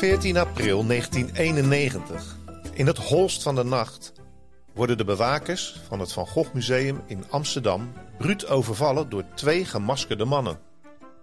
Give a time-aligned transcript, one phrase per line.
[0.00, 2.36] 14 april 1991,
[2.72, 4.12] in het holst van de nacht,
[4.74, 10.24] worden de bewakers van het Van Gogh Museum in Amsterdam bruut overvallen door twee gemaskerde
[10.24, 10.58] mannen.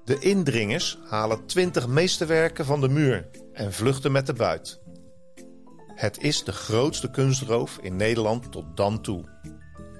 [0.03, 4.79] De indringers halen 20 meesterwerken van de muur en vluchten met de buit.
[5.95, 9.23] Het is de grootste kunstroof in Nederland tot dan toe.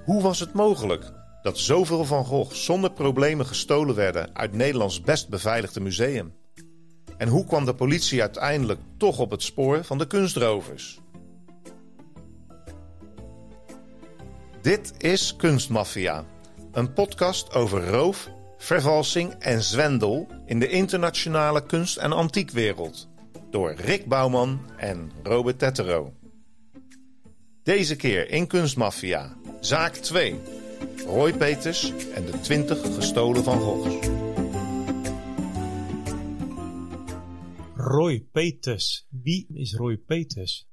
[0.04, 5.28] Hoe was het mogelijk dat zoveel van Gogh zonder problemen gestolen werden uit Nederlands best
[5.28, 6.37] beveiligde museum?
[7.18, 11.00] En hoe kwam de politie uiteindelijk toch op het spoor van de kunstrovers?
[14.62, 16.24] Dit is Kunstmafia,
[16.72, 23.08] een podcast over roof, vervalsing en zwendel in de internationale kunst- en antiekwereld.
[23.50, 26.12] Door Rick Bouwman en Robert Tettero.
[27.62, 30.40] Deze keer in Kunstmafia, zaak 2.
[31.06, 34.27] Roy Peters en de 20 gestolen van Goghs.
[37.88, 39.06] Roy Peters.
[39.08, 40.68] Wie is Roy Peters?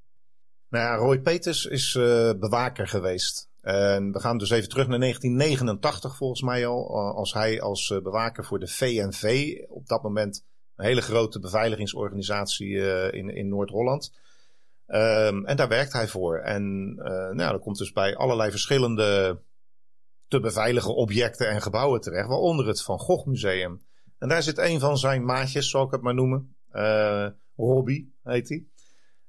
[0.68, 3.48] Nou Roy Peters is uh, bewaker geweest.
[3.60, 6.96] En we gaan dus even terug naar 1989 volgens mij al.
[7.14, 10.44] Als hij als uh, bewaker voor de VNV, op dat moment
[10.76, 12.76] een hele grote beveiligingsorganisatie
[13.12, 14.12] in, in Noord-Holland.
[14.86, 16.38] Um, en daar werkt hij voor.
[16.38, 19.40] En nou, dat komt dus bij allerlei verschillende
[20.28, 22.28] te beveiligen objecten en gebouwen terecht.
[22.28, 23.82] Waaronder het Van Gogh Museum.
[24.18, 26.55] En daar zit een van zijn maatjes, zal ik het maar noemen.
[27.56, 28.66] Robbie heet hij.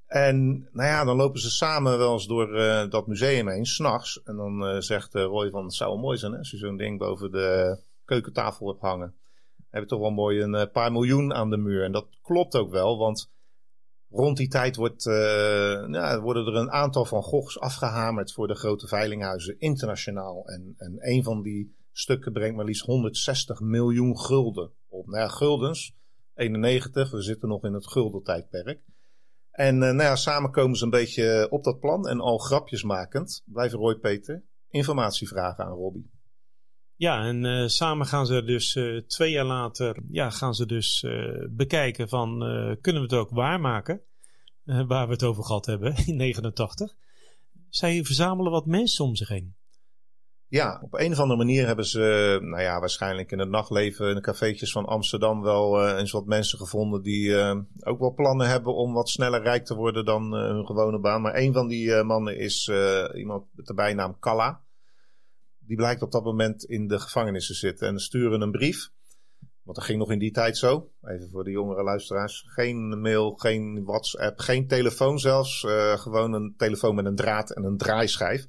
[0.07, 4.23] En nou ja, dan lopen ze samen wel eens door uh, dat museum heen, s'nachts.
[4.23, 6.77] En dan uh, zegt Roy van, het zou wel mooi zijn hè, als je zo'n
[6.77, 9.15] ding boven de keukentafel hebt hangen.
[9.55, 11.83] We hebben toch wel mooi een paar miljoen aan de muur.
[11.83, 13.31] En dat klopt ook wel, want
[14.09, 18.87] rond die tijd wordt, nou, worden er een aantal van Goghs afgehamerd voor de grote
[18.87, 20.45] veilinghuizen internationaal.
[20.45, 25.07] En, en een van die stukken brengt maar liefst 160 miljoen gulden op.
[25.07, 25.95] Nou ja, guldens,
[26.37, 28.81] 91, we zitten nog in het guldentijdperk.
[29.51, 32.07] En uh, nou ja, samen komen ze een beetje op dat plan.
[32.07, 36.11] En al grapjes makend blijven Roy Peter informatie vragen aan Robbie.
[36.95, 41.05] Ja, en uh, samen gaan ze dus uh, twee jaar later ja, gaan ze dus
[41.49, 42.39] bekijken van
[42.81, 44.01] kunnen we het ook waarmaken?
[44.87, 46.95] waar we het over gehad hebben in 89.
[47.69, 49.55] Zij verzamelen wat mensen om zich heen.
[50.49, 54.15] Ja, op een of andere manier hebben ze, nou ja, waarschijnlijk in het nachtleven in
[54.15, 58.47] de cafeetjes van Amsterdam wel uh, eens wat mensen gevonden die uh, ook wel plannen
[58.47, 61.21] hebben om wat sneller rijk te worden dan uh, hun gewone baan.
[61.21, 62.71] Maar een van die mannen is
[63.13, 64.61] iemand met de bijnaam Kalla.
[65.59, 68.89] Die blijkt op dat moment in de gevangenis te zitten en sturen een brief.
[69.63, 70.91] Want dat ging nog in die tijd zo.
[71.01, 72.45] Even voor de jongere luisteraars.
[72.47, 75.65] Geen mail, geen WhatsApp, geen telefoon zelfs.
[75.95, 78.47] gewoon een telefoon met een draad en een draaischijf.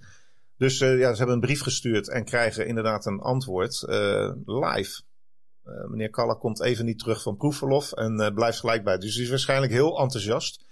[0.58, 5.02] Dus uh, ja, ze hebben een brief gestuurd en krijgen inderdaad een antwoord uh, live.
[5.64, 8.98] Uh, meneer Kalla komt even niet terug van proefverlof en blijft gelijk bij.
[8.98, 10.66] Dus hij is waarschijnlijk heel enthousiast.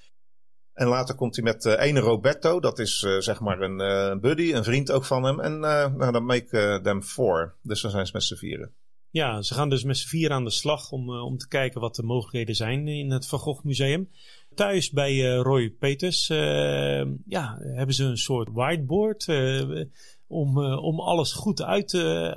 [0.73, 4.91] En later komt hij met ene Roberto, dat is zeg maar een buddy, een vriend
[4.91, 5.41] ook van hem.
[5.41, 7.55] En nou, dan make them four.
[7.63, 8.75] Dus dan zijn ze met z'n vieren.
[9.11, 11.95] Ja, ze gaan dus met z'n vier aan de slag om, om te kijken wat
[11.95, 14.11] de mogelijkheden zijn in het Van Gogh Museum.
[14.57, 19.85] Thuis bij uh, Roy Peters uh, ja, hebben ze een soort whiteboard uh,
[20.27, 21.95] om, om alles goed uit,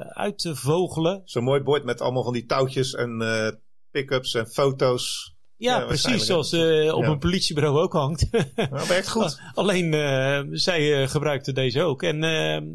[0.09, 1.21] uit te vogelen.
[1.25, 3.23] Zo'n mooi bord met allemaal van die touwtjes en
[3.91, 5.35] pick-ups en foto's.
[5.55, 7.09] Ja, ja precies zoals op ja.
[7.09, 8.31] een politiebureau ook hangt.
[8.55, 9.41] Dat werkt goed.
[9.53, 9.93] Alleen
[10.51, 12.03] zij gebruikten deze ook.
[12.03, 12.21] En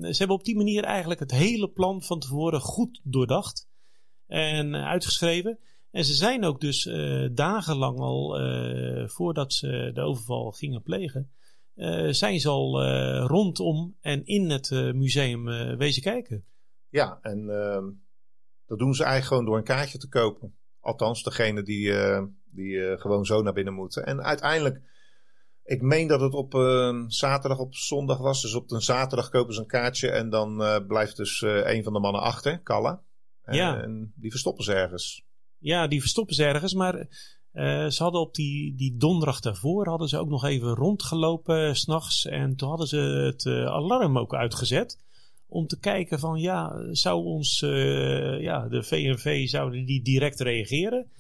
[0.01, 3.69] ze hebben op die manier eigenlijk het hele plan van tevoren goed doordacht
[4.27, 5.59] en uitgeschreven.
[5.95, 11.31] En ze zijn ook dus uh, dagenlang al, uh, voordat ze de overval gingen plegen,
[11.77, 12.85] uh, zijn ze al
[13.27, 15.45] rondom en in het museum
[15.77, 16.45] wezen kijken.
[16.89, 17.85] Ja, en ehm,
[18.67, 20.57] dat doen ze eigenlijk gewoon door een kaartje te kopen.
[20.81, 21.93] Althans, degene die,
[22.45, 24.07] die gewoon zo naar binnen moeten.
[24.07, 24.81] En uiteindelijk,
[25.65, 26.53] ik meen dat het op
[27.07, 28.43] zaterdag, op zondag was.
[28.43, 30.57] Dus op een zaterdag kopen ze een kaartje en dan
[30.87, 33.03] blijft dus een van de mannen achter, Kalla.
[33.45, 33.83] Ja.
[33.83, 35.24] En die verstoppen ze ergens.
[35.65, 36.75] Ja, die verstoppen ze ergens.
[36.75, 41.69] Maar uh, ze hadden op die, die donderdag daarvoor hadden ze ook nog even rondgelopen
[41.69, 42.27] uh, s'nachts.
[42.27, 44.99] En toen hadden ze het uh, alarm ook uitgezet.
[45.47, 47.61] om te kijken van ja, zou ons,
[48.41, 51.11] ja, de VNV, zouden die direct reageren?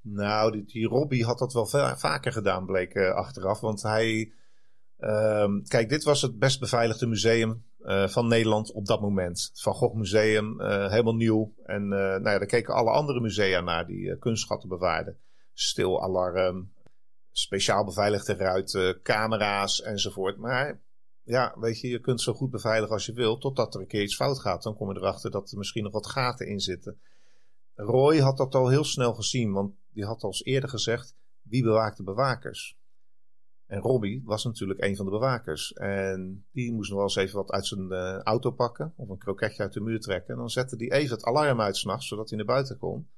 [0.00, 1.66] Nou, die, die Robbie had dat wel
[1.96, 3.60] vaker gedaan, bleek achteraf.
[3.60, 4.32] Want hij,
[4.98, 9.50] uh, kijk, dit was het best beveiligde museum uh, van Nederland op dat moment.
[9.54, 11.54] Van Gogh Museum, helemaal nieuw.
[11.64, 15.18] En nou ja, daar keken alle andere musea naar die kunstschatten bewaarden.
[15.52, 16.72] Stil alarm,
[17.30, 20.36] speciaal beveiligde ruiten, camera's enzovoort.
[20.36, 20.80] Maar
[21.22, 24.02] ja, weet je, je kunt zo goed beveiligen als je wilt, totdat er een keer
[24.02, 24.62] iets fout gaat.
[24.62, 27.00] Dan kom je erachter dat er misschien nog wat gaten in zitten.
[27.74, 31.96] Roy had dat al heel snel gezien, want die had al eerder gezegd: wie bewaakt
[31.96, 32.80] de bewakers?
[33.72, 35.72] En Robbie was natuurlijk een van de bewakers.
[35.72, 38.92] En die moest nog wel eens even wat uit zijn uh, auto pakken.
[38.96, 40.32] Of een kroketje uit de muur trekken.
[40.34, 43.08] En dan zette hij even het alarm uit s'nachts, zodat hij naar buiten kon.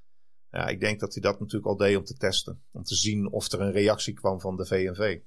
[0.50, 2.62] Ja, ik denk dat hij dat natuurlijk al deed om te testen.
[2.72, 5.18] Om te zien of er een reactie kwam van de VNV.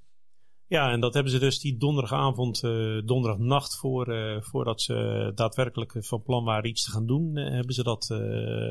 [0.68, 5.94] Ja, en dat hebben ze dus die donderdagavond, uh, donderdagnacht, voor, uh, voordat ze daadwerkelijk
[6.00, 8.12] van plan waren iets te gaan doen, hebben ze dat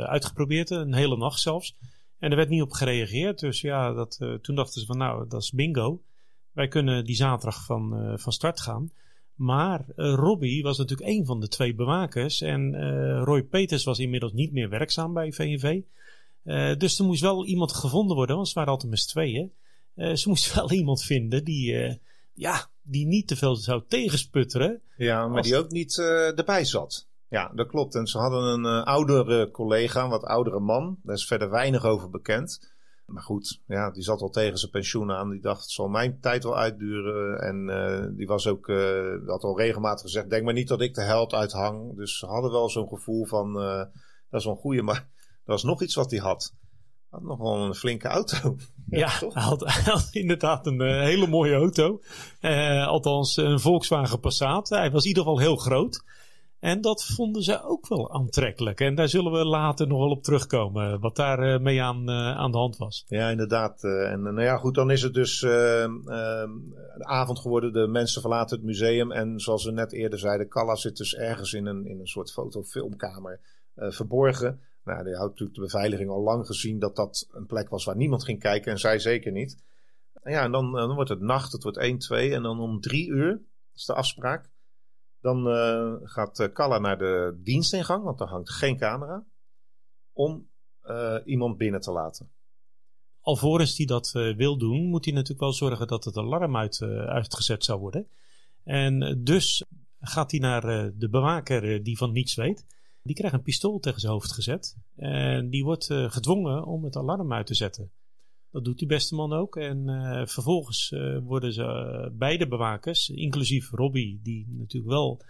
[0.06, 0.70] uitgeprobeerd.
[0.70, 1.76] Een hele nacht zelfs.
[2.18, 3.38] En er werd niet op gereageerd.
[3.38, 6.00] Dus ja, dat, toen dachten ze van nou, dat is bingo.
[6.56, 8.90] Wij kunnen die zaterdag van, van start gaan.
[9.34, 12.40] Maar Robbie was natuurlijk een van de twee bewakers.
[12.40, 12.74] En
[13.24, 15.80] Roy Peters was inmiddels niet meer werkzaam bij VNV.
[16.78, 19.52] dus er moest wel iemand gevonden worden, want ze waren altijd met tweeën.
[19.94, 21.98] Ze moesten wel iemand vinden die,
[22.34, 24.80] ja, die niet te veel zou tegensputteren.
[24.96, 27.06] Ja, maar die ook niet erbij zat.
[27.28, 27.94] Ja, dat klopt.
[27.94, 30.98] En ze hadden een oudere collega, een wat oudere man.
[31.02, 32.74] Daar is verder weinig over bekend.
[33.06, 35.30] Maar goed, ja, die zat al tegen zijn pensioen aan.
[35.30, 37.38] Die dacht, het zal mijn tijd wel uitduren.
[37.40, 38.66] En die was ook,
[39.26, 41.96] had al regelmatig gezegd, denk maar niet dat ik de held uithang.
[41.96, 43.52] Dus ze hadden wel zo'n gevoel van,
[44.30, 44.82] dat is wel een goeie.
[44.82, 46.54] Maar er was nog iets wat hij had
[47.16, 48.56] had nog wel een flinke auto.
[48.86, 52.00] Ja, hij, had, had, inderdaad een hele mooie auto.
[52.86, 54.68] Althans, een Volkswagen Passat.
[54.68, 56.04] Hij was in ieder geval heel groot.
[56.66, 58.80] En dat vonden ze ook wel aantrekkelijk.
[58.80, 61.00] En daar zullen we later nog wel op terugkomen.
[61.00, 63.04] Wat daar uh, mee aan, aan de hand was.
[63.08, 63.84] Ja, inderdaad.
[63.84, 67.72] en nou ja, goed, dan is het dus ehm, de avond geworden.
[67.72, 69.12] De mensen verlaten het museum.
[69.12, 72.32] En zoals we net eerder zeiden, Calla zit dus ergens in een, in een soort
[72.32, 73.40] fotofilmkamer
[73.74, 74.60] verborgen.
[74.84, 77.96] Nou, die houdt natuurlijk de beveiliging al lang gezien dat dat een plek was waar
[77.96, 79.56] niemand ging kijken en zij zeker niet.
[80.22, 82.80] En ja, en dan, dan wordt het nacht, het wordt 1, 2 en dan om
[82.80, 83.40] 3 uur,
[83.74, 84.54] is de afspraak.
[85.26, 89.24] Dan uh, gaat Kalla naar de dienstingang, want daar hangt geen camera,
[90.12, 90.48] om
[90.82, 92.30] uh, iemand binnen te laten.
[93.20, 97.64] Alvorens hij dat wil doen, moet hij natuurlijk wel zorgen dat het alarm uit, uitgezet
[97.64, 98.08] zou worden.
[98.64, 99.64] En dus
[100.00, 100.62] gaat hij naar
[100.96, 102.66] de bewaker die van niets weet.
[103.02, 104.76] Die krijgt een pistool tegen zijn hoofd gezet.
[104.96, 107.92] En die wordt gedwongen om het alarm uit te zetten.
[108.56, 109.56] Dat doet die beste man ook.
[109.56, 115.20] En uh, vervolgens uh, worden ze beide bewakers, inclusief Robbie, die natuurlijk wel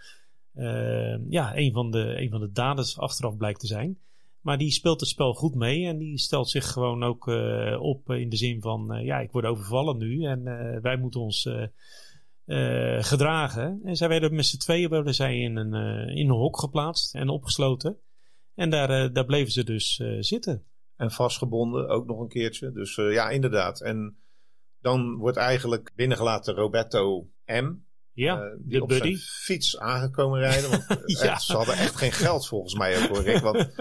[1.29, 3.97] ja, een, van de, een van de daders achteraf blijkt te zijn.
[4.41, 7.27] Maar die speelt het spel goed mee en die stelt zich gewoon ook
[7.79, 10.43] op in de zin van: ja, ik word overvallen nu en
[10.81, 11.49] wij moeten ons
[12.99, 13.79] gedragen.
[13.83, 15.73] En zij werden met z'n tweeën werden zij in een,
[16.09, 17.97] in een hok geplaatst en opgesloten.
[18.55, 20.63] En daar, daar bleven ze dus zitten.
[20.97, 22.71] En vastgebonden ook nog een keertje.
[22.71, 23.81] Dus ja, inderdaad.
[23.81, 24.17] En
[24.81, 27.73] dan wordt eigenlijk binnengelaten Roberto M.
[28.11, 29.03] Ja, die op buddy.
[29.03, 30.69] zijn fiets aangekomen rijden.
[30.69, 30.85] Want
[31.21, 31.39] ja.
[31.39, 33.41] ze hadden echt geen geld volgens mij ook hoor Rick.
[33.41, 33.75] Want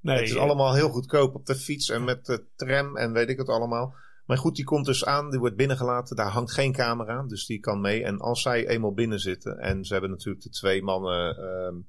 [0.00, 3.28] nee, het is allemaal heel goedkoop op de fiets en met de tram en weet
[3.28, 3.94] ik het allemaal.
[4.30, 6.16] Maar goed, die komt dus aan, die wordt binnengelaten.
[6.16, 8.04] Daar hangt geen camera, dus die kan mee.
[8.04, 11.82] En als zij eenmaal binnen zitten, en ze hebben natuurlijk de twee mannen, uh,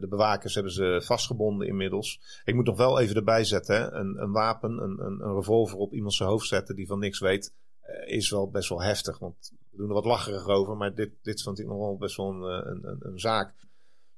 [0.00, 2.20] de bewakers hebben ze vastgebonden inmiddels.
[2.44, 3.92] Ik moet nog wel even erbij zetten, hè.
[3.92, 7.18] Een, een wapen, een, een, een, revolver op iemand zijn hoofd zetten die van niks
[7.18, 9.18] weet, uh, is wel best wel heftig.
[9.18, 12.16] Want we doen er wat lacherig over, maar dit, dit vond ik nog wel best
[12.16, 13.54] wel een, een, een, een zaak.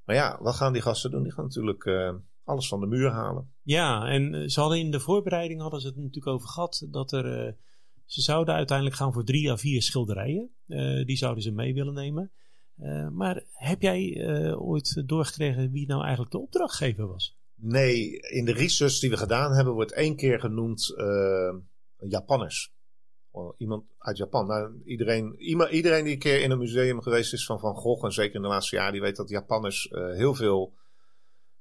[0.05, 1.23] Maar ja, wat gaan die gasten doen?
[1.23, 1.85] Die gaan natuurlijk
[2.43, 3.53] alles van de muur halen.
[3.61, 7.11] Ja, en eh, ze hadden in de voorbereiding hadden ze het natuurlijk over gehad dat
[7.11, 7.55] er.
[8.05, 10.49] Ze zouden uiteindelijk gaan voor drie à vier schilderijen.
[11.05, 12.31] Die zouden ze mee willen nemen.
[12.79, 14.25] Uh, maar heb jij
[14.55, 17.37] ooit doorgekregen wie nou eigenlijk de opdrachtgever was?
[17.55, 20.93] Nee, in de research die we gedaan hebben wordt één keer genoemd
[21.97, 22.73] Japanners.
[23.57, 24.47] Iemand uit Japan.
[24.47, 25.35] Nou, iedereen,
[25.69, 28.41] iedereen die een keer in een museum geweest is van Van Gogh, en zeker in
[28.41, 30.73] de laatste jaren, die weet dat Japanners heel veel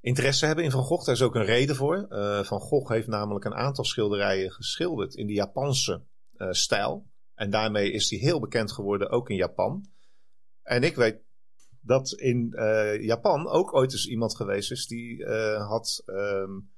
[0.00, 1.04] interesse hebben in Van Gogh.
[1.04, 2.06] Daar is ook een reden voor.
[2.44, 6.02] Van Gogh heeft namelijk een aantal schilderijen geschilderd in de Japanse
[6.50, 7.06] stijl.
[7.34, 9.86] En daarmee is hij heel bekend geworden, ook in Japan.
[10.62, 11.20] En ik weet
[11.80, 15.26] dat in uh, Japan ook ooit eens iemand geweest is die
[15.58, 16.70] had um,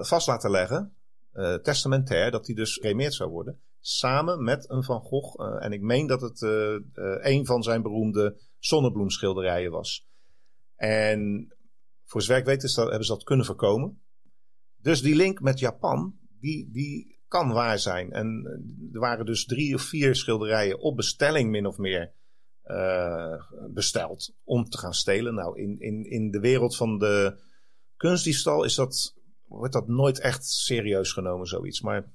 [0.00, 0.94] vast laten leggen,
[1.62, 3.60] testamentair, dat hij dus geremeerd zou worden.
[3.80, 5.62] Samen met een Van Gogh.
[5.64, 6.42] en ik meen dat het
[7.22, 10.08] een van zijn beroemde zonnebloemschilderijen was.
[10.76, 11.52] En
[12.04, 14.02] voor zover ik weet is dat, hebben ze dat kunnen voorkomen.
[14.76, 18.12] Dus die link met Japan, die, die kan waar zijn.
[18.12, 18.44] En
[18.92, 22.12] er waren dus drie of vier schilderijen op bestelling min of meer
[23.70, 25.34] besteld om te gaan stelen.
[25.34, 27.40] Nou, in, in, in de wereld van de
[27.96, 31.80] kunstdiefstal is dat, wordt dat nooit echt serieus genomen, zoiets.
[31.80, 32.12] Maar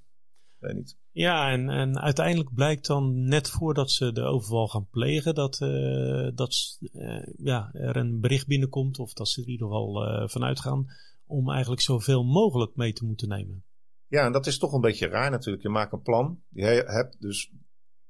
[0.58, 0.98] weet niet.
[1.12, 6.30] Ja, en, en uiteindelijk blijkt dan net voordat ze de overval gaan plegen, dat, uh,
[6.36, 10.28] dat uh, ja, er een bericht binnenkomt, of dat ze er in ieder geval uh,
[10.28, 10.86] vanuit gaan,
[11.26, 13.64] om eigenlijk zoveel mogelijk mee te moeten nemen.
[14.08, 15.64] Ja, en dat is toch een beetje raar natuurlijk.
[15.64, 17.52] Je maakt een plan, je hebt dus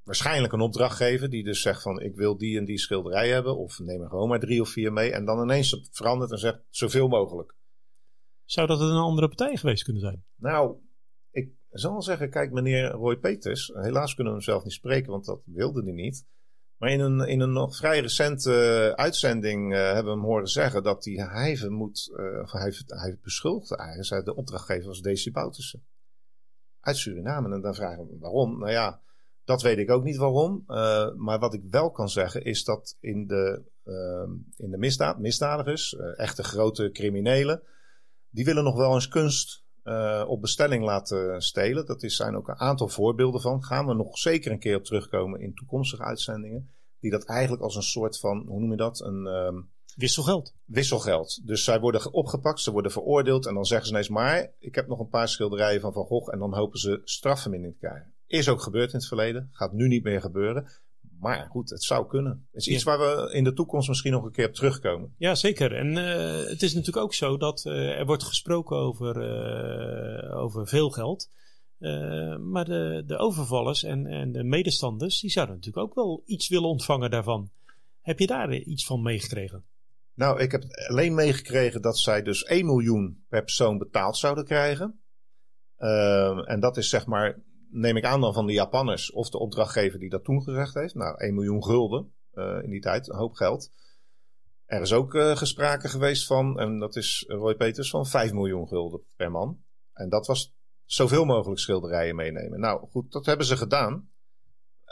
[0.06, 3.80] waarschijnlijk een opdrachtgever die dus zegt van ik wil die en die schilderij hebben, of
[3.80, 7.08] neem er gewoon maar drie of vier mee, en dan ineens verandert en zegt zoveel
[7.08, 7.56] mogelijk.
[8.44, 10.26] Zou dat een andere partij geweest kunnen zijn?
[10.36, 10.78] Nou,
[11.32, 15.26] ik zal zeggen, kijk, meneer Roy Peters, helaas kunnen we hem zelf niet spreken, want
[15.26, 16.26] dat wilde hij niet.
[16.78, 20.84] Maar in een, in een nog vrij recente uitzending uh, hebben we hem horen zeggen
[20.84, 25.32] dat hij Hijven moet, uh, of hij, hij beschuldigde eigenlijk, de opdrachtgever was Desi.
[26.80, 27.54] Uit Suriname.
[27.54, 28.60] En dan vragen we waarom.
[28.60, 29.02] Nou ja,
[29.46, 30.64] dat weet ik ook niet waarom.
[30.68, 33.64] Uh, maar wat ik wel kan zeggen is dat in de,
[34.56, 37.62] in de misdaad, misdadigers, echte grote criminelen,
[38.30, 41.86] die willen nog wel eens kunst uh, op bestelling laten stelen.
[41.86, 43.64] Dat is, zijn ook een aantal voorbeelden van.
[43.64, 46.70] Gaan we nog zeker een keer op terugkomen in toekomstige uitzendingen.
[47.00, 49.00] Die dat eigenlijk als een soort van, hoe noem je dat?
[49.02, 50.56] Een um, wisselgeld.
[50.66, 51.48] Wisselgeld.
[51.48, 53.46] Dus zij worden opgepakt, ze worden veroordeeld.
[53.46, 56.34] En dan zeggen ze ineens maar, ik heb nog een paar schilderijen van Van Gogh.
[56.34, 58.14] En dan hopen ze strafvermindering te krijgen.
[58.28, 59.50] Is ook gebeurd in het verleden.
[59.52, 60.68] Gaat nu niet meer gebeuren.
[61.20, 62.48] Maar goed, het zou kunnen.
[62.52, 65.14] Het is iets waar we in de toekomst misschien nog een keer op terugkomen.
[65.18, 65.76] Ja, zeker.
[65.76, 70.68] En uh, het is natuurlijk ook zo dat uh, er wordt gesproken over, uh, over
[70.68, 71.30] veel geld.
[72.40, 76.70] maar de, de overvallers en, en de medestanders, die zouden natuurlijk ook wel iets willen
[76.70, 77.50] ontvangen daarvan.
[78.02, 79.66] Heb je daar iets van meegekregen?
[80.14, 85.00] Nou, ik heb alleen meegekregen dat zij dus 1 miljoen per persoon betaald zouden krijgen.
[86.46, 87.40] en dat is zeg maar
[87.70, 90.96] neem ik aan dan van de Japanners of de opdrachtgever die dat toen gezegd heeft.
[90.96, 93.72] Nou, 1 miljoen gulden uh, in die tijd, een hoop geld.
[94.66, 98.68] Er is ook uh, gesprake geweest van, en dat is Roy Peters, van 5 miljoen
[98.68, 99.64] gulden per man.
[99.94, 100.54] En dat was
[100.86, 102.60] zoveel mogelijk schilderijen meenemen.
[102.60, 104.10] Nou goed, dat hebben ze gedaan.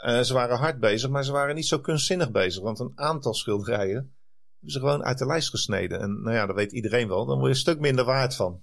[0.06, 2.62] Uh, ze waren hard bezig, maar ze waren niet zo kunstzinnig bezig.
[2.62, 4.16] Want een aantal schilderijen
[4.54, 6.00] hebben ze gewoon uit de lijst gesneden.
[6.00, 7.26] En nou ja, dat weet iedereen wel.
[7.26, 8.62] Dan word je een stuk minder waard van.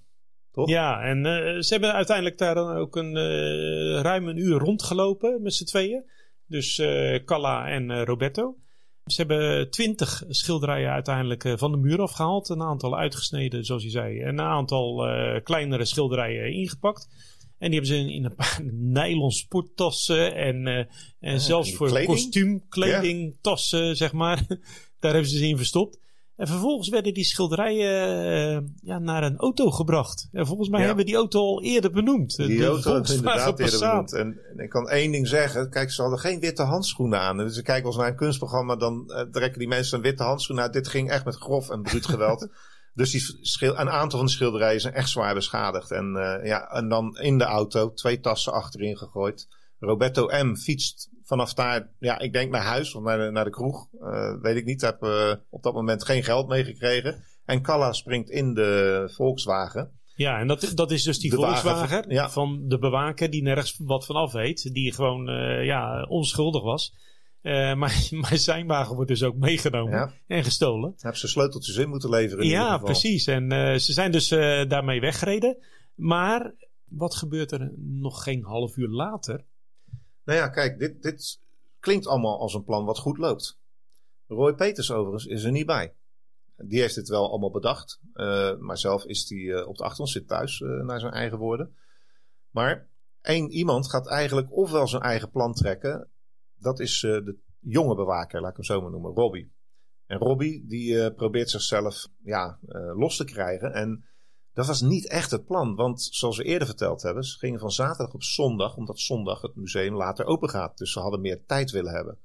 [0.52, 0.68] Toch?
[0.68, 5.42] Ja, en uh, ze hebben uiteindelijk daar dan ook een uh, ruim een uur rondgelopen
[5.42, 6.04] met z'n tweeën.
[6.46, 8.56] Dus uh, Calla en Roberto.
[9.04, 12.48] Ze hebben twintig schilderijen uiteindelijk van de muur afgehaald.
[12.48, 14.20] Een aantal uitgesneden, zoals je zei.
[14.20, 15.06] En een aantal
[15.42, 17.08] kleinere schilderijen ingepakt.
[17.58, 18.60] En die hebben ze in, een paar
[19.02, 20.88] nylon sporttassen en,
[21.20, 24.46] en zelfs voor kostuumkleding tassen, zeg maar.
[25.00, 26.01] Daar hebben ze ze in verstopt.
[26.36, 28.24] En vervolgens werden die schilderijen
[28.54, 30.28] uh, ja, naar een auto gebracht.
[30.32, 30.86] En volgens mij ja.
[30.86, 32.36] hebben we die auto al eerder benoemd.
[32.36, 34.12] Die de auto is inderdaad eerder benoemd.
[34.12, 35.70] En, en, ik kan één ding zeggen.
[35.70, 37.36] Kijk, ze hadden geen witte handschoenen aan.
[37.36, 40.60] Dus ik kijk als naar een kunstprogramma, dan uh, trekken die mensen een witte handschoen
[40.60, 40.72] uit.
[40.72, 42.48] Dit ging echt met grof en bruut geweld.
[42.94, 45.90] dus die een aantal van de schilderijen zijn echt zwaar beschadigd.
[45.90, 49.48] En, uh, ja, en dan in de auto twee tassen achterin gegooid.
[49.84, 50.56] Roberto M.
[50.56, 53.88] fietst vanaf daar, ja, ik denk naar huis of naar de, naar de kroeg.
[54.00, 54.80] Uh, weet ik niet.
[54.80, 57.24] Heb uh, op dat moment geen geld meegekregen.
[57.44, 60.00] En Kalla springt in de Volkswagen.
[60.14, 62.30] Ja, en dat, dat is dus die de Volkswagen ja.
[62.30, 64.74] van de bewaker die nergens wat van af weet.
[64.74, 66.94] Die gewoon uh, ja, onschuldig was.
[67.42, 70.12] Uh, maar, maar zijn wagen wordt dus ook meegenomen ja.
[70.26, 70.94] en gestolen.
[70.96, 72.44] Heb ze sleuteltjes in moeten leveren.
[72.44, 73.26] In ja, precies.
[73.26, 75.56] En uh, ze zijn dus uh, daarmee weggereden.
[75.94, 76.54] Maar
[76.88, 79.44] wat gebeurt er nog geen half uur later?
[80.24, 81.40] Nou ja, kijk, dit, dit
[81.80, 83.58] klinkt allemaal als een plan wat goed loopt.
[84.26, 85.94] Roy Peters overigens is er niet bij.
[86.56, 88.00] Die heeft het wel allemaal bedacht.
[88.14, 91.38] Uh, maar zelf is hij uh, op de achtergrond, zit thuis uh, naar zijn eigen
[91.38, 91.76] woorden.
[92.50, 92.88] Maar
[93.20, 96.08] één iemand gaat eigenlijk ofwel zijn eigen plan trekken.
[96.54, 99.52] Dat is de jonge bewaker, laat ik hem zo maar noemen, Robbie.
[100.06, 102.58] En Robbie die probeert zichzelf ja,
[102.94, 103.72] los te krijgen.
[103.72, 104.04] En
[104.54, 107.70] dat was niet echt het plan, want zoals we eerder verteld hebben, ze gingen van
[107.70, 110.78] zaterdag op zondag, omdat zondag het museum later open gaat.
[110.78, 112.18] Dus ze hadden meer tijd willen hebben.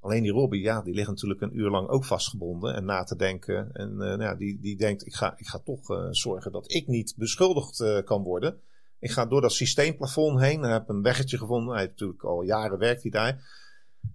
[0.00, 3.16] Alleen die Robbie, ja, die ligt natuurlijk een uur lang ook vastgebonden en na te
[3.16, 3.72] denken.
[3.72, 6.72] En uh, nou ja, die, die denkt, ik ga, ik ga toch uh, zorgen dat
[6.72, 8.60] ik niet beschuldigd uh, kan worden.
[8.98, 11.72] Ik ga door dat systeemplafond heen en heb een weggetje gevonden.
[11.72, 13.66] Hij heeft natuurlijk al jaren werkt hij daar.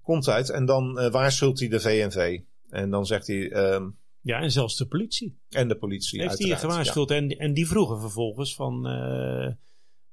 [0.02, 2.40] Komt uit en dan waarschuwt hij de VNV.
[2.70, 5.38] En dan zegt hij, um, ja, en zelfs de politie.
[5.50, 7.10] En de politie, Heeft hij gewaarschuwd.
[7.10, 7.16] Ja.
[7.16, 8.88] En, en die vroegen vervolgens van...
[8.88, 9.52] Uh,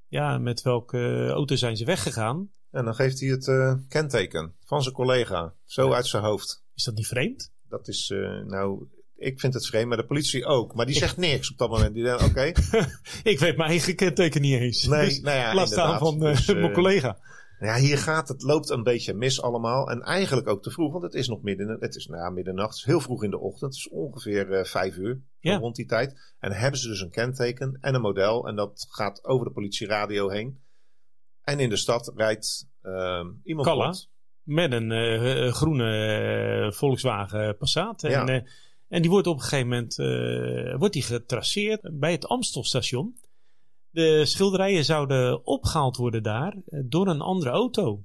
[0.07, 2.51] ja, met welke auto zijn ze weggegaan?
[2.71, 5.53] En dan geeft hij het uh, kenteken van zijn collega.
[5.65, 5.95] Zo ja.
[5.95, 6.63] uit zijn hoofd.
[6.75, 7.51] Is dat niet vreemd?
[7.69, 8.87] Dat is, uh, nou...
[9.17, 10.75] ik vind het vreemd, maar de politie ook.
[10.75, 11.93] Maar die zegt niks op dat moment.
[11.93, 12.41] Die denkt, oké.
[13.31, 14.85] ik weet mijn eigen kenteken niet eens.
[14.85, 17.17] Nee, dus nou ja, laat staan van eh, Dus, mijn eh, collega.
[17.61, 19.89] Ja, hier gaat het, loopt een beetje mis allemaal.
[19.89, 22.69] En eigenlijk ook te vroeg, want het is nog midden, het is nou ja, middernacht.
[22.69, 23.73] Het is heel vroeg in de ochtend.
[23.75, 25.57] Het is ongeveer eh, vijf uur, Ja.
[25.57, 26.33] rond die tijd.
[26.39, 28.47] En hebben ze dus een kenteken en een model.
[28.47, 30.59] En dat gaat over de politieradio heen.
[31.41, 33.83] En in de stad rijdt ehm, iemand Kalla.
[33.85, 34.09] rond.
[34.43, 38.03] Met een eh, eh, groene Volkswagen Passat.
[38.03, 38.43] En, Ja.
[38.87, 39.95] en die wordt op een gegeven moment
[40.79, 43.15] wordt die getraceerd bij het Amstelstation.
[43.91, 48.03] De schilderijen zouden opgehaald worden daar eh, door een andere auto.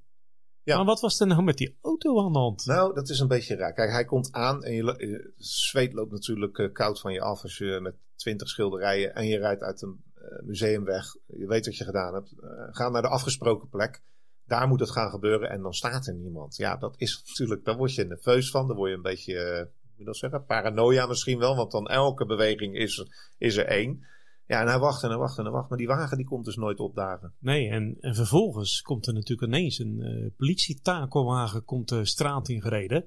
[0.63, 0.77] Ja.
[0.77, 2.67] Maar wat was er nou met die auto aan de hand?
[2.67, 3.73] Nou, dat is een beetje raar.
[3.73, 7.43] Kijk, hij komt aan en je, je zweet loopt natuurlijk eh, koud van je af
[7.43, 11.17] als je met twintig schilderijen en je rijdt uit een eh, museum weg.
[11.27, 12.33] Je weet wat je gedaan hebt.
[12.43, 14.03] Eh, ga naar de afgesproken plek.
[14.47, 16.57] Daar moet het gaan gebeuren en dan staat er niemand.
[16.57, 18.67] Ja, dat is natuurlijk, daar word je nerveus van.
[18.67, 21.57] Dan word je een beetje, eh, hoe moet je dat zeggen, paranoia misschien wel.
[21.57, 23.07] Want dan elke beweging is,
[23.39, 24.07] is er één.
[24.47, 25.69] Ja, en hij wacht en hij wacht en hij wacht.
[25.69, 27.33] Maar die wagen die komt dus nooit opdagen.
[27.39, 32.61] Nee, en, en vervolgens komt er natuurlijk ineens een eh politietakelwagen komt de straat in
[32.63, 33.05] gereden.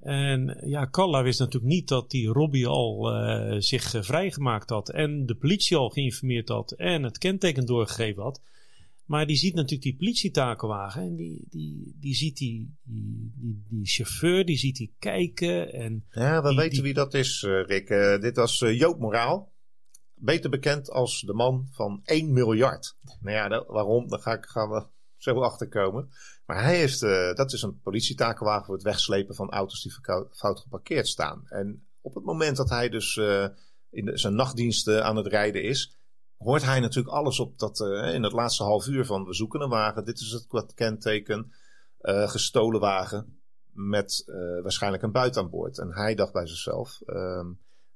[0.00, 4.90] En ja, Kalla wist natuurlijk niet dat die Robbie al eh, zich eh, vrijgemaakt had.
[4.90, 6.72] En de politie al geïnformeerd had.
[6.72, 8.40] En het kenteken doorgegeven had.
[9.04, 11.02] Maar die ziet natuurlijk die politietakelwagen.
[11.02, 15.72] En die, die, die ziet die, die, die, die chauffeur, die ziet die kijken.
[15.72, 17.88] En Ja, we Die- weten die- wie dat is, Rick.
[18.20, 19.51] Dit was Joop Moraal.
[20.24, 22.96] Beter bekend als de man van 1 miljard.
[23.20, 24.08] Nou ja, dat- waarom?
[24.08, 24.86] Daar ga ik, gaan we
[25.16, 26.10] zo achter komen.
[26.46, 29.92] Maar hij heeft, eh, dat is een politietakenwagen voor het wegslepen van auto's die
[30.32, 31.42] fout geparkeerd staan.
[31.48, 33.46] En op het moment dat hij dus eh,
[33.90, 35.96] in de- zijn nachtdiensten aan het rijden is,
[36.36, 39.60] hoort hij natuurlijk alles op dat, eh, in het laatste half uur van we zoeken
[39.60, 40.04] een wagen.
[40.04, 41.52] Dit is het kenteken.
[42.04, 43.40] gestolen wagen
[43.72, 44.24] met
[44.62, 45.78] waarschijnlijk een buit aan boord.
[45.78, 47.46] En hij dacht bij zichzelf, ehm,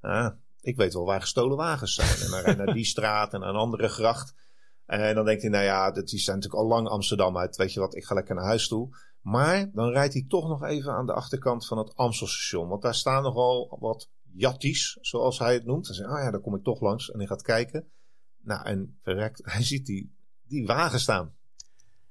[0.00, 0.30] ah,
[0.66, 2.32] ik weet wel waar gestolen wagens zijn.
[2.32, 4.34] En dan naar die straat en een andere gracht.
[4.86, 7.56] En dan denkt hij, nou ja, die zijn natuurlijk al lang Amsterdam uit.
[7.56, 8.96] Weet je wat, ik ga lekker naar huis toe.
[9.20, 12.68] Maar dan rijdt hij toch nog even aan de achterkant van het Amstelstation.
[12.68, 15.86] Want daar staan nogal wat jatties, zoals hij het noemt.
[15.86, 17.10] Hij zegt, ah ja, daar kom ik toch langs.
[17.10, 17.88] En hij gaat kijken.
[18.42, 20.16] Nou, en verrekt, hij ziet die,
[20.48, 21.34] die wagen staan.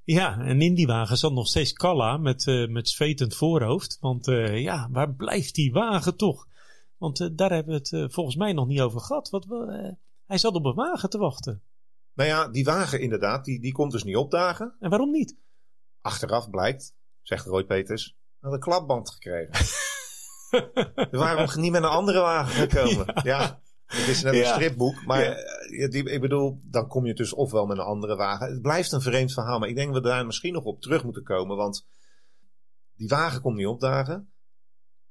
[0.04, 3.98] ja, en in die wagen zat nog steeds Kalla met, eh met zwetend voorhoofd.
[4.00, 6.48] Want eh, ja, waar blijft die wagen toch?
[6.98, 9.30] Want eh, daar hebben we het eh, volgens mij nog niet over gehad.
[9.30, 9.92] Wat, eh,
[10.26, 11.62] hij zat op een wagen te wachten.
[12.14, 14.76] Nou ja, die wagen inderdaad, die, die komt dus niet opdagen.
[14.80, 15.38] En waarom niet?
[16.02, 19.66] Achteraf blijkt, zegt Roy Peters, had een klapband gekregen.
[21.12, 23.06] Waarom niet met een andere wagen gekomen?
[23.24, 24.54] Ja, het is net een Ja.
[24.54, 25.06] stripboek.
[25.06, 25.24] Maar
[25.70, 25.88] Ja.
[25.88, 28.52] die, ik bedoel, dan kom je dus ofwel met een andere wagen.
[28.52, 29.60] Het blijft een vreemd verhaal.
[29.60, 31.58] Maar ik denk dat we daar misschien nog op terug moeten komen.
[31.58, 31.88] Want
[32.96, 34.34] die wagen komt niet opdagen.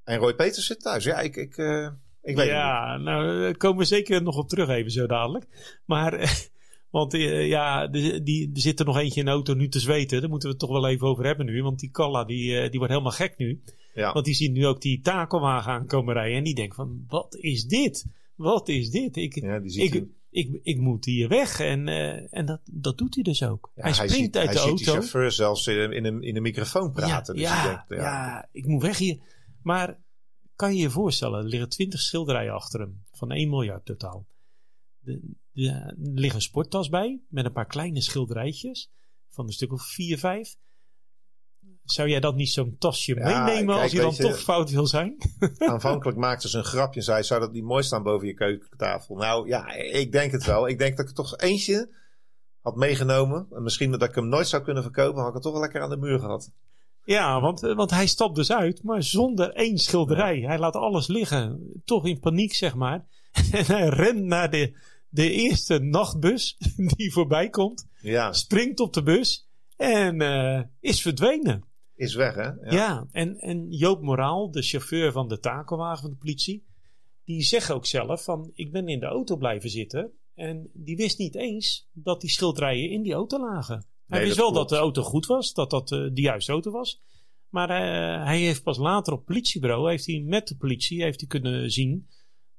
[0.04, 1.04] En Roy Peters zit thuis.
[1.04, 1.90] Ja, ik, ik, eh, ik
[2.22, 2.46] weet het niet.
[2.46, 5.46] ja, nou, daar komen we zeker nog op terug even zo dadelijk.
[5.84, 6.30] Maar, eh,
[6.90, 9.80] want eh, ja, die, die, er zit er nog eentje in de auto nu te
[9.80, 10.20] zweten.
[10.20, 11.62] Daar moeten we het toch wel even over hebben nu.
[11.62, 13.62] Want die Kalla, die, die wordt helemaal gek nu.
[13.94, 14.12] Ja.
[14.12, 16.36] Want die ziet nu ook die takelwagen aankomen rijden.
[16.38, 18.06] En die denkt van, wat is dit?
[18.34, 19.16] Wat is dit?
[19.16, 21.60] Ik, Ja, die ziet ik, hij- ik, ik moet hier weg.
[21.60, 21.88] En,
[22.30, 23.70] en dat, dat doet hij dus ook.
[23.74, 24.84] ja, hij springt ziet, uit hij de ziet auto.
[24.84, 27.36] die chauffeur zelfs in, in, een, in een microfoon praten.
[27.38, 28.48] Ja, dus ja, ja.
[28.52, 29.18] ik moet weg hier.
[29.64, 29.98] Maar
[30.54, 33.04] kan je je voorstellen, er liggen twintig schilderijen achter hem.
[33.10, 34.26] Van 1 miljard totaal.
[35.52, 38.90] Er ligt een sporttas bij, met een paar kleine schilderijtjes.
[39.28, 40.56] Van een stuk of 4, 5.
[41.84, 44.70] Zou jij dat niet zo'n tasje Ja, meenemen kijk, als je dan je- toch fout
[44.70, 45.16] wil zijn?
[45.58, 49.16] Aanvankelijk maakte ze een grapje en zei: Zou dat niet mooi staan boven je keukentafel?
[49.16, 50.68] Nou ja, ik denk het wel.
[50.68, 51.94] Ik denk dat ik er toch eentje
[52.60, 53.46] had meegenomen.
[53.50, 55.80] En misschien dat ik hem nooit zou kunnen verkopen, had ik het toch wel lekker
[55.82, 56.52] aan de muur gehad.
[57.04, 60.40] Ja, want, eh, want hij stapt dus uit, maar zonder één schilderij.
[60.40, 61.72] Hij laat alles liggen.
[61.84, 63.06] Toch in paniek, zeg maar.
[63.52, 66.56] En hij rent naar de, de eerste nachtbus
[66.96, 67.88] die voorbij komt.
[68.00, 71.64] Ja, springt op de bus en eh, is verdwenen.
[71.94, 72.42] is weg hè?
[72.42, 72.56] Ja.
[72.70, 76.64] Ja, en, en Joop Moraal, de chauffeur van de takelwagen van de politie,
[77.24, 81.18] die zegt ook zelf van ik ben in de auto blijven zitten en die wist
[81.18, 83.86] niet eens dat die schilderijen in die auto lagen.
[84.14, 87.02] Hij wist wel dat de auto goed was, dat dat eh, de juiste auto was.
[87.48, 91.20] Maar eh, hij heeft pas later op het politiebureau, heeft hij met de politie heeft
[91.20, 92.08] hij kunnen zien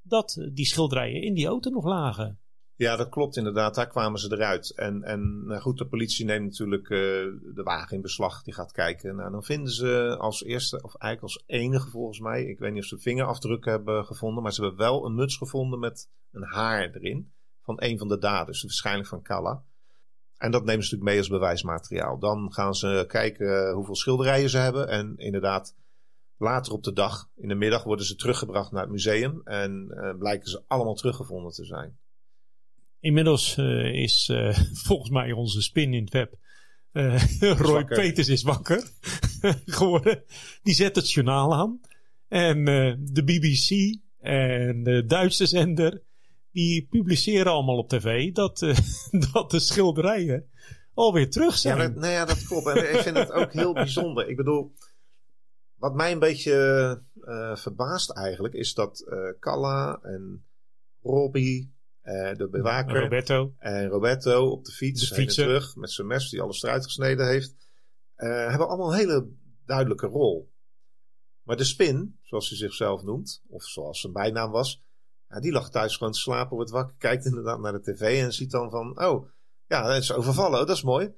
[0.01, 2.39] dat die schilderijen in die auto nog lagen.
[2.77, 3.75] Ja, dat klopt inderdaad.
[3.75, 4.69] Daar kwamen ze eruit.
[4.75, 6.97] En, en nou goed, de politie neemt natuurlijk eh,
[7.55, 8.43] de wagen in beslag.
[8.43, 9.15] Die gaat kijken.
[9.15, 12.45] Nou, dan vinden ze als eerste, of eigenlijk als enige volgens mij.
[12.45, 14.43] Ik weet niet of ze vingerafdrukken hebben gevonden.
[14.43, 17.33] Maar ze hebben wel een muts gevonden met een haar erin.
[17.61, 18.61] Van een van de daders.
[18.61, 19.63] Waarschijnlijk van Kalla.
[20.45, 22.19] En dat nemen ze natuurlijk mee als bewijsmateriaal.
[22.19, 24.87] Dan gaan ze kijken hoeveel schilderijen ze hebben.
[24.87, 25.75] En inderdaad,
[26.37, 30.17] Later op de dag, in de middag, worden ze teruggebracht naar het museum en uh,
[30.17, 31.97] blijken ze allemaal teruggevonden te zijn.
[32.99, 36.33] Inmiddels uh, is uh, volgens mij onze spin in het web.
[37.59, 37.97] Roy wakker.
[37.97, 38.89] Peters is wakker
[39.65, 40.23] geworden.
[40.63, 41.79] Die zet het journaal aan.
[42.27, 42.65] En
[43.13, 46.01] de BBC en de Duitse zender.
[46.55, 48.59] Die publiceren allemaal op tv dat,
[49.31, 50.49] dat de schilderijen
[50.93, 51.77] alweer terug zijn.
[51.77, 52.67] Ja, dat, nou ja, dat klopt.
[52.67, 54.29] En ik vind het ook heel bijzonder.
[54.29, 54.73] Ik bedoel,
[55.75, 56.53] wat mij een beetje
[57.15, 60.45] uh, verbaast eigenlijk, is dat uh, Calla en
[61.01, 61.73] Robbie,
[62.37, 63.53] de bewaker Roberto.
[63.57, 67.55] en Roberto op de fiets de terug met zijn mes die alles eruit gesneden heeft,
[68.15, 69.29] hebben allemaal een hele
[69.65, 70.53] duidelijke rol.
[71.43, 74.84] Maar de spin, zoals hij zichzelf noemt, of zoals zijn bijnaam was,
[75.29, 78.33] ja, die lag thuis gewoon te slapen, wordt wakker, kijkt inderdaad naar de tv en
[78.33, 79.27] ziet dan van, oh,
[79.67, 81.13] ja, het is overvallen, oh, dat is mooi.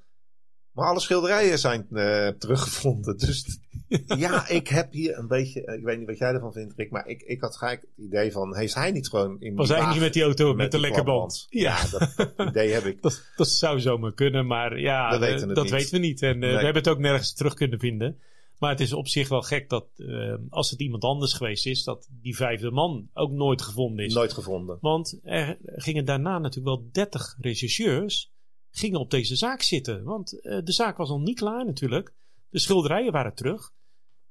[0.77, 3.17] Maar alle schilderijen zijn uh, teruggevonden.
[3.27, 3.59] Dus
[4.05, 5.61] ja, ik heb hier een beetje.
[5.61, 6.91] Ik weet niet wat jij ervan vindt, Rick.
[6.91, 8.55] Maar ik, ik had gelijk het idee van.
[8.55, 9.55] Heeft hij niet gewoon in.
[9.55, 11.45] Was hij niet met die auto met, met de lekke band?
[11.49, 13.01] Ja, ja dat, idee heb ik.
[13.07, 16.21] Dat, dat zou zomaar kunnen, maar ja, dat, weten, dat weten we niet.
[16.21, 18.19] En uh, we hebben het ook nergens terug kunnen vinden.
[18.57, 21.83] Maar het is op zich wel gek dat uh, als het iemand anders geweest is,
[21.83, 24.13] dat die vijfde man ook nooit gevonden is.
[24.13, 24.77] Nooit gevonden.
[24.81, 28.31] Want er gingen daarna natuurlijk wel 30 rechercheurs
[28.69, 30.03] gingen op deze zaak zitten.
[30.03, 32.13] Want uh, de zaak was nog niet klaar natuurlijk.
[32.49, 33.71] De schilderijen waren terug.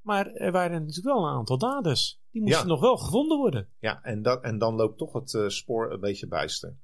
[0.01, 2.21] Maar er waren natuurlijk wel een aantal daders.
[2.31, 3.69] Die moesten nog wel gevonden worden.
[3.79, 6.77] Ja, en, dat, en dan loopt toch het uh, spoor een beetje bijster.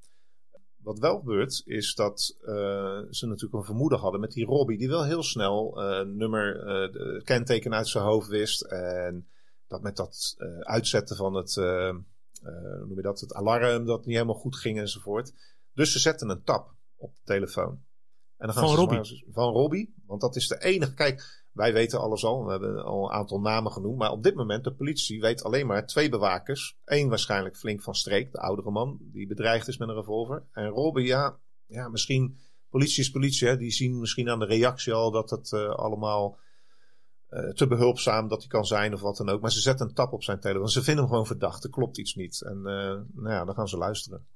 [0.82, 4.88] Wat wel gebeurt, is dat uh, ze natuurlijk een vermoeden hadden met die Robbie, die
[4.88, 5.74] wel heel snel
[6.06, 6.54] nummer,
[6.92, 8.62] de kenteken uit zijn hoofd wist.
[8.62, 9.28] En
[9.68, 14.34] dat met dat uitzetten van het, hoe noem je dat, het alarm, dat niet helemaal
[14.34, 15.32] goed ging enzovoort.
[15.74, 17.80] Dus ze zetten een tap op de telefoon.
[18.36, 19.24] En dan gaan van Robbie?
[19.32, 20.94] van Robbie, want dat is de enige.
[20.94, 22.44] Kijk, wij weten alles al.
[22.44, 23.98] We hebben al een aantal namen genoemd.
[23.98, 26.76] Maar op dit moment, de politie weet alleen maar twee bewakers.
[26.84, 30.42] Eén waarschijnlijk flink van streek, de oudere man, die bedreigd is met een revolver.
[30.52, 32.36] En Robbie, ja, ja misschien.
[32.68, 36.38] Politie is politie, hè, die zien misschien aan de reactie al dat het uh, allemaal
[37.30, 39.40] uh, te behulpzaam dat hij kan zijn of wat dan ook.
[39.40, 40.68] Maar ze zetten een tap op zijn telefoon.
[40.68, 41.64] Ze vinden hem gewoon verdacht.
[41.64, 42.42] Er klopt iets niet.
[42.42, 42.64] En uh,
[43.12, 44.26] nou ja, dan gaan ze luisteren.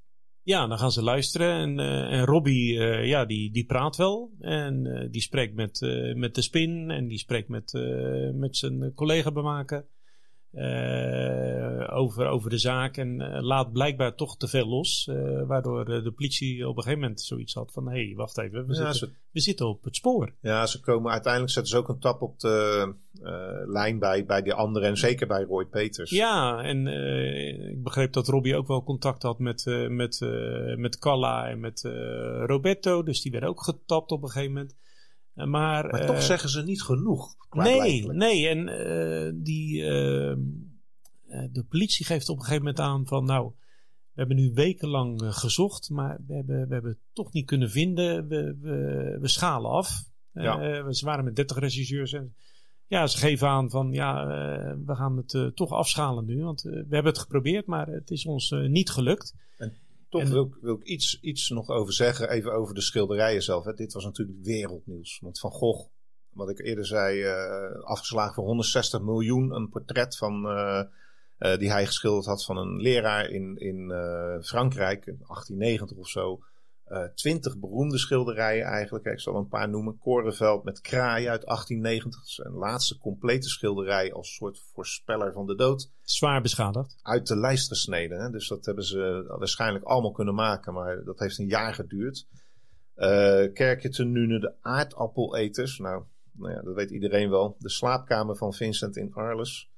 [0.47, 1.53] Ja, dan gaan ze luisteren.
[1.53, 4.31] En, uh, en Robbie, uh, ja, die, die praat wel.
[4.41, 5.81] En uh, die spreekt met,
[6.15, 6.91] met de spin.
[6.91, 7.73] En die spreekt met,
[8.35, 9.31] met zijn collega
[10.57, 11.91] bemaken.
[11.91, 12.97] over, over de zaak.
[12.97, 15.11] En laat blijkbaar toch te veel los.
[15.47, 17.89] waardoor de politie op een gegeven moment zoiets had van...
[17.89, 20.35] Hé, hey, wacht even, we, ja, zitten, ze, we zitten op het spoor.
[20.41, 22.95] Ja, ze komen uiteindelijk zetten ze ook een tap op de
[23.67, 24.89] lijn bij, bij die anderen.
[24.89, 26.11] En zeker bij Roy Peters.
[26.11, 26.87] Ja, en
[27.71, 30.21] ik begreep dat Robbie ook wel contact had met, met,
[30.77, 31.81] met Calla en met
[32.47, 33.03] Roberto.
[33.03, 34.77] Dus die werden ook getapt op een gegeven moment.
[35.37, 37.35] Maar, maar toch zeggen ze niet genoeg.
[37.51, 38.49] Nee, nee.
[38.49, 39.83] En die,
[41.53, 43.53] de politie geeft op een gegeven moment aan van nou...
[44.13, 48.29] We hebben nu wekenlang gezocht, maar we hebben, we hebben het toch niet kunnen vinden.
[48.29, 50.05] We, we, we schalen af.
[50.43, 50.79] Ja.
[50.79, 52.13] Uh, ze waren met 30 regisseurs.
[52.13, 52.35] En
[52.87, 56.43] ja, ze geven aan van ja, uh, we gaan het uh, toch afschalen nu.
[56.43, 59.35] Want we hebben het geprobeerd, maar het is ons niet gelukt.
[59.57, 59.77] En
[60.19, 63.43] toch en, wil, ik, wil ik iets, iets nog over zeggen, even over de schilderijen
[63.43, 63.65] zelf.
[63.65, 63.73] Hè.
[63.73, 65.19] Dit was natuurlijk wereldnieuws.
[65.21, 65.89] Want Van Gogh,
[66.31, 67.25] wat ik eerder zei,
[67.83, 69.55] afgeslagen voor 160 miljoen.
[69.55, 70.83] Een portret van uh,
[71.59, 73.93] die hij geschilderd had van een leraar in, in
[74.43, 76.41] Frankrijk, in 1890 of zo.
[76.89, 79.05] Uh, twintig beroemde schilderijen eigenlijk.
[79.05, 79.99] Ik zal een paar noemen.
[79.99, 82.29] Korenveld met kraaien uit 1890.
[82.29, 85.91] Zijn laatste complete schilderij als soort voorspeller van de dood.
[86.03, 86.99] Zwaar beschadigd.
[87.03, 88.21] Uit de lijst gesneden.
[88.21, 88.31] Hè?
[88.31, 90.73] Dus dat hebben ze waarschijnlijk allemaal kunnen maken.
[90.73, 92.27] Maar dat heeft een jaar geduurd.
[92.97, 95.79] Uh, Kerkje te Nune, de aardappeleters.
[95.79, 97.57] Nou, nou ja, dat weet iedereen wel.
[97.59, 99.71] De slaapkamer van Vincent in Arles.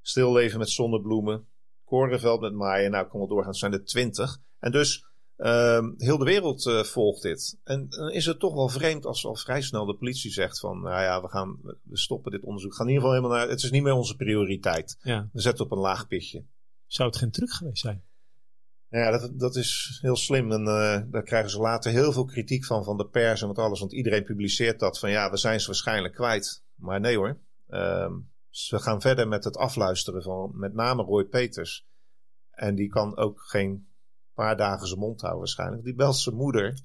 [0.00, 1.46] Stilleven met zonnebloemen.
[1.84, 2.90] Korenveld met maaien.
[2.90, 3.50] Nou, kom wel doorgaan.
[3.50, 4.38] Het zijn er twintig.
[4.58, 5.06] En dus
[5.38, 7.58] uh, heel de wereld uh, volgt dit.
[7.64, 10.80] En dan is het toch wel vreemd als al vrij snel de politie zegt van...
[10.80, 12.70] Nou ja, we, gaan, we stoppen dit onderzoek.
[12.70, 13.54] We gaan in ieder geval helemaal naar...
[13.54, 14.98] Het is niet meer onze prioriteit.
[15.02, 15.28] Ja.
[15.32, 16.44] We zetten op een laag pitje.
[16.86, 18.04] Zou het geen truc geweest zijn?
[18.88, 20.52] Ja, dat, dat is heel slim.
[20.52, 23.58] En uh, daar krijgen ze later heel veel kritiek van, van de pers en wat
[23.58, 23.80] alles.
[23.80, 26.64] Want iedereen publiceert dat van ja, we zijn ze waarschijnlijk kwijt.
[26.74, 27.38] Maar nee hoor.
[28.50, 31.86] Ze gaan verder met het afluisteren van met name Roy Peters.
[32.50, 33.85] En die kan ook geen
[34.36, 35.84] paar dagen zijn mond houden waarschijnlijk.
[35.84, 36.78] Die belt zijn moeder.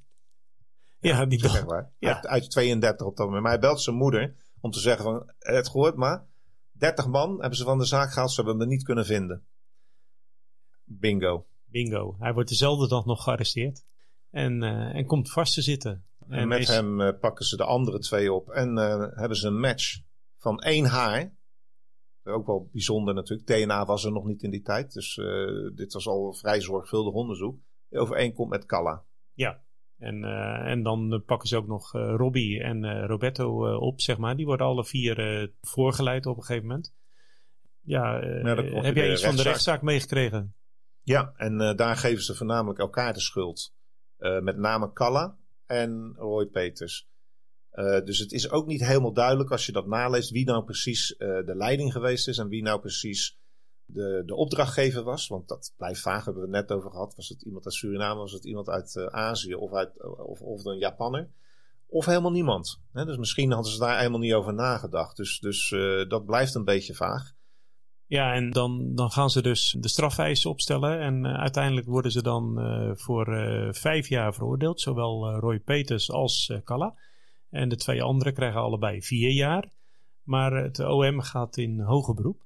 [0.99, 1.65] Ja, die belt.
[1.65, 1.91] maar.
[1.99, 2.21] Ja.
[2.21, 3.43] Uit 32 op dat moment.
[3.43, 5.33] Maar hij belt zijn moeder om te zeggen van...
[5.39, 6.25] Het gehoord maar.
[6.71, 8.31] 30 man hebben ze van de zaak gehaald.
[8.31, 9.45] Ze hebben hem niet kunnen vinden.
[10.83, 11.45] Bingo.
[11.65, 12.15] Bingo.
[12.19, 13.83] Hij wordt dezelfde dag nog gearresteerd.
[14.29, 16.05] En, uh, en komt vast te zitten.
[16.27, 18.49] En, en met hem uh, pakken ze de andere twee op.
[18.49, 20.01] En uh, hebben ze een match
[20.37, 21.33] van één haar
[22.23, 23.47] Ook wel bijzonder natuurlijk.
[23.47, 24.93] DNA was er nog niet in die tijd.
[24.93, 25.15] Dus
[25.75, 27.59] dit was al vrij zorgvuldig onderzoek.
[27.89, 29.03] Overeenkomt met Calla.
[29.33, 29.61] Ja,
[29.97, 30.23] en,
[30.65, 34.35] en dan pakken ze ook nog Robbie en Roberto op, zeg maar.
[34.35, 36.93] Die worden alle vier voorgeleid op een gegeven moment.
[37.81, 38.19] Ja,
[38.81, 40.55] heb jij iets van de rechtszaak meegekregen?
[41.03, 43.73] Ja, en daar geven ze voornamelijk elkaar de schuld.
[44.17, 47.10] met name Calla en Roy Peters.
[47.73, 51.11] Uh, dus het is ook niet helemaal duidelijk als je dat naleest wie nou precies
[51.11, 53.39] uh, de leiding geweest is en wie nou precies
[53.85, 55.27] de, de opdrachtgever was.
[55.27, 57.15] Want dat blijft vaag, hebben we het net over gehad.
[57.15, 60.65] Was het iemand uit Suriname, was het iemand uit uh, Azië of, uit, of, of
[60.65, 61.29] een Japanner?
[61.87, 62.81] Of helemaal niemand.
[62.91, 65.17] Dus misschien hadden ze daar helemaal niet over nagedacht.
[65.17, 65.69] Dus, dus
[66.07, 67.33] dat blijft een beetje vaag.
[68.05, 70.99] Ja, en dan, dan gaan ze dus de strafeisen opstellen.
[70.99, 72.59] En uiteindelijk worden ze dan
[72.97, 73.25] voor
[73.71, 74.81] vijf jaar veroordeeld.
[74.81, 76.95] Zowel Roy Peters als Kalla.
[77.51, 79.71] En de twee anderen krijgen allebei vier jaar.
[80.23, 82.41] Maar het OM gaat in hoger beroep.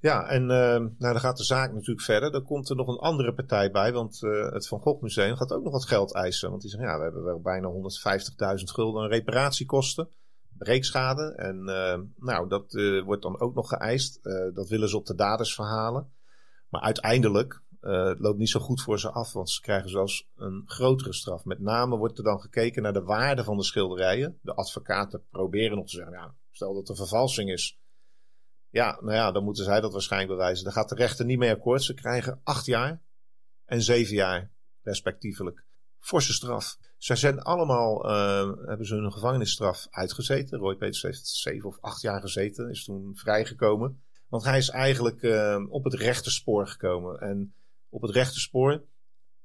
[0.00, 2.32] Ja, en uh, nou, dan gaat de zaak natuurlijk verder.
[2.32, 5.52] Dan komt er nog een andere partij bij, want uh, het Van Gogh Museum gaat
[5.52, 6.50] ook nog wat geld eisen.
[6.50, 7.70] Want die zeggen, ja, we hebben wel bijna
[8.58, 10.08] 150.000 gulden reparatiekosten,
[10.58, 11.34] breekschade.
[11.34, 12.72] En uh, nou, dat
[13.04, 14.22] wordt dan ook nog geëist.
[14.54, 16.12] dat willen ze op de daders verhalen.
[16.68, 20.62] Maar uiteindelijk het loopt niet zo goed voor ze af, want ze krijgen zelfs een
[20.66, 21.44] grotere straf.
[21.44, 24.38] Met name wordt er dan gekeken naar de waarde van de schilderijen.
[24.42, 27.78] De advocaten proberen nog te zeggen, ja, stel dat een vervalsing is.
[28.70, 30.64] Ja, nou ja, dan moeten zij dat waarschijnlijk bewijzen.
[30.64, 31.82] Daar gaat de rechter niet mee akkoord.
[31.82, 33.02] Ze krijgen acht jaar
[33.64, 34.50] en zeven jaar,
[34.82, 35.64] respectievelijk.
[35.98, 36.78] Forse straf.
[36.96, 40.58] Zij zijn allemaal, uh, hebben ze hun gevangenisstraf uitgezeten.
[40.58, 44.02] Roy Peters heeft zeven of acht jaar gezeten, is toen vrijgekomen.
[44.28, 47.20] Want hij is eigenlijk uh, op het rechte spoor gekomen.
[47.20, 47.54] En
[47.90, 48.84] op het rechte spoor.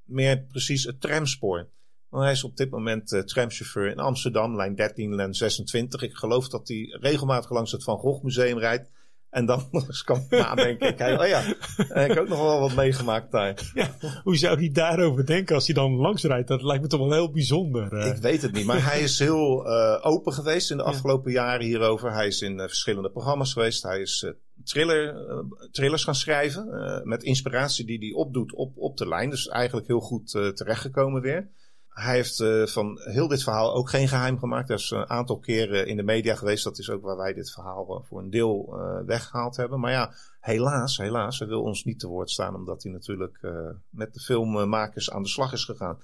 [0.04, 1.70] Meer precies het tramspoor.
[2.10, 6.02] Want hij is op dit moment uh, tramchauffeur in Amsterdam, lijn 13, lijn 26.
[6.02, 8.92] Ik geloof dat hij regelmatig langs het Van Gogh Museum rijdt.
[9.36, 10.88] En dan nog eens kan nadenken.
[10.88, 11.42] Ik, oh ja,
[11.78, 13.72] ik heb ook nog wel wat meegemaakt daar.
[13.74, 16.48] Ja, hoe zou hij daarover denken als hij dan langs rijdt?
[16.48, 17.94] Dat lijkt me toch wel heel bijzonder.
[17.94, 18.06] Uh.
[18.06, 21.66] Ik weet het niet, maar hij is heel uh, open geweest in de afgelopen jaren
[21.66, 22.14] hierover.
[22.14, 23.84] Hij is in verschillende programma's geweest.
[23.84, 25.16] Hij is thriller,
[25.72, 27.02] thrillers gaan schrijven.
[27.04, 29.30] met inspiratie die hij opdoet op, op de lijn.
[29.30, 31.50] Dus eigenlijk heel goed terechtgekomen weer.
[31.96, 34.70] Hij heeft uh, van heel dit verhaal ook geen geheim gemaakt.
[34.70, 36.64] Er is een aantal keren in de media geweest.
[36.64, 39.80] Dat is ook waar wij dit verhaal voor een deel uh, weggehaald hebben.
[39.80, 42.56] Maar ja, helaas, helaas, hij wil ons niet te woord staan.
[42.56, 43.40] Omdat hij natuurlijk
[43.90, 46.00] met de filmmakers aan de slag is gegaan.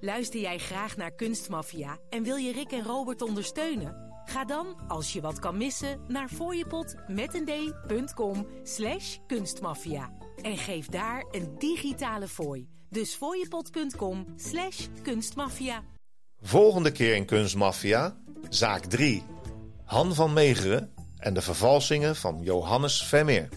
[0.00, 4.10] Luister jij graag naar Kunstmafia en wil je Rick en Robert ondersteunen?
[4.24, 7.44] Ga dan, als je wat kan missen, naar fooiepot met een
[7.86, 10.12] d.com slash kunstmafia.
[10.42, 12.68] En geef daar een digitale fooi.
[12.92, 15.82] Dus fooiepot.com slash kunstmafia.
[16.40, 18.16] Volgende keer in Kunstmafia,
[18.48, 19.22] zaak 3.
[19.84, 23.48] Han van Megeren en de vervalsingen van Johannes Vermeer.